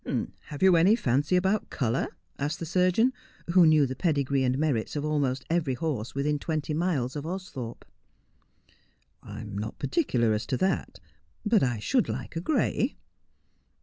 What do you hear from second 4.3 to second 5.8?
and merits of almost every